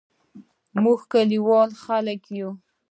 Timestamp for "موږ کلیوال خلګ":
0.83-2.21